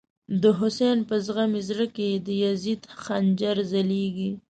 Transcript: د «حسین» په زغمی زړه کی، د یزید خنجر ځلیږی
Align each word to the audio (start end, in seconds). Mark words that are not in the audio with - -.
د 0.41 0.43
«حسین» 0.59 0.97
په 1.09 1.15
زغمی 1.25 1.61
زړه 1.69 1.87
کی، 1.95 2.09
د 2.25 2.27
یزید 2.43 2.81
خنجر 3.03 3.57
ځلیږی 3.71 4.31